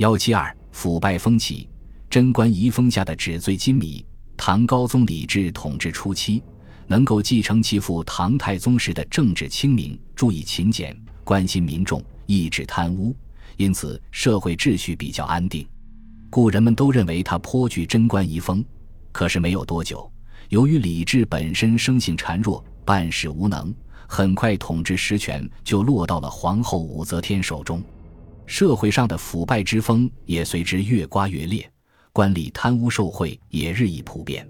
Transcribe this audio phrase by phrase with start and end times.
[0.00, 1.68] 幺七二腐败风起，
[2.08, 4.02] 贞观遗风下的纸醉金迷。
[4.34, 6.42] 唐高宗李治统治初期，
[6.86, 13.14] 能够继承其父唐太宗时的政治清明，注意勤俭，关心民众，抑制贪污，
[13.58, 15.68] 因此社会秩序比较安定，
[16.30, 18.64] 故人们都认为他颇具贞观遗风。
[19.12, 20.10] 可是没有多久，
[20.48, 23.70] 由于李治本身生性孱弱，办事无能，
[24.08, 27.82] 很快统治实权就落到了皇后武则天手中。
[28.50, 31.70] 社会上的腐败之风也随之越刮越烈，
[32.12, 34.44] 官吏贪污受贿也日益普遍。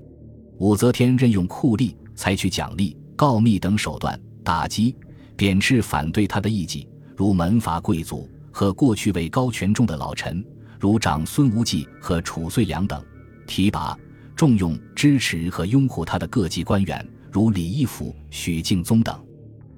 [0.56, 4.96] 武则天任用酷吏，采取奖励、告密等手段打击、
[5.36, 10.42] 贬斥反对他的异己，如门阀贵族和过去位高权重的老臣，
[10.78, 12.98] 如长孙无忌和褚遂良等；
[13.46, 13.94] 提拔、
[14.34, 19.14] 重用、支持和拥护他的各级官员，如李义府、许敬宗等。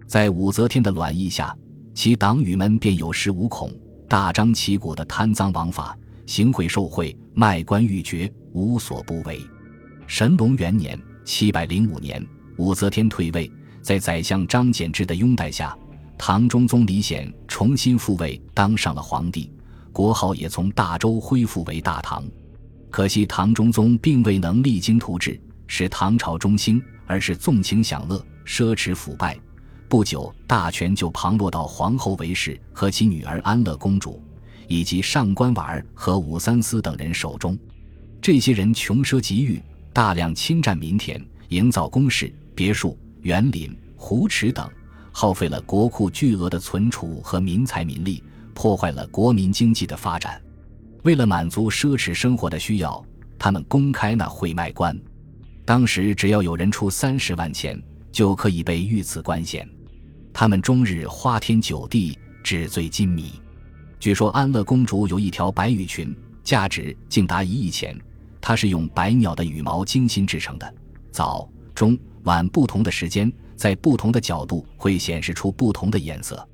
[0.07, 1.53] 在武则天的卵意下，
[1.93, 3.69] 其党羽们便有恃无恐。
[4.13, 9.41] 大张旗鼓的贪赃枉法、行贿受贿、卖官鬻爵，无所不为。
[10.07, 12.23] 神龙元年（七百零五年），
[12.59, 13.51] 武则天退位，
[13.81, 15.75] 在宰相张柬之的拥戴下，
[16.19, 19.51] 唐中宗李显重新复位，当上了皇帝，
[19.93, 22.23] 国号也从大周恢复为大唐。
[22.91, 29.39] 可惜唐中宗并未能励精图治，使唐朝中兴，而是纵情享乐、奢侈腐败。
[29.93, 34.23] 不久，大权就旁落到皇后韦氏和其女儿安乐公主，
[34.67, 37.59] 以及上官婉儿和武三思等人手中。
[38.19, 39.61] 这些人穷奢极欲，
[39.93, 44.67] 大量侵占民田，营造宫室、别墅、园林、湖池等，
[45.13, 50.41] 耗费了国库巨额的存储和民财民力，破坏了国民经济的发展。
[51.03, 53.05] 为了满足奢侈生活的需要，
[53.39, 54.99] 他们公开纳贿卖官。
[55.67, 57.79] 当时，只要有人出三十万钱，
[58.11, 59.69] 就可以被御赐官衔。
[60.33, 63.33] 他们终日花天酒地，纸醉金迷。
[64.01, 67.97] 据说安乐公主有一条白羽裙，价值竟达一亿钱。
[68.41, 70.75] 它是用白鸟的羽毛精心制成的，
[71.13, 76.49] 早、中、晚不同的时间，在不同的角度会显示出不同的颜色。